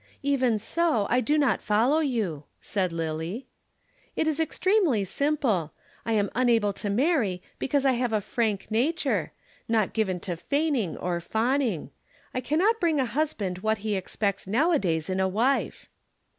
"Even 0.23 0.57
so, 0.57 1.05
I 1.11 1.21
do 1.21 1.37
not 1.37 1.61
follow 1.61 1.99
you," 1.99 2.45
said 2.59 2.91
Lillie. 2.91 3.45
"It 4.15 4.25
is 4.27 4.39
extremely 4.39 5.03
simple. 5.05 5.73
I 6.07 6.13
am 6.13 6.31
unable 6.33 6.73
to 6.73 6.89
marry 6.89 7.43
because 7.59 7.85
I 7.85 7.91
have 7.91 8.11
a 8.11 8.19
frank 8.19 8.71
nature, 8.71 9.31
not 9.69 9.93
given 9.93 10.19
to 10.21 10.35
feigning 10.35 10.97
or 10.97 11.19
fawning. 11.21 11.91
I 12.33 12.41
cannot 12.41 12.79
bring 12.79 12.99
a 12.99 13.05
husband 13.05 13.59
what 13.59 13.77
he 13.85 13.95
expects 13.95 14.47
nowadays 14.47 15.07
in 15.07 15.19
a 15.19 15.27
wife." 15.29 15.87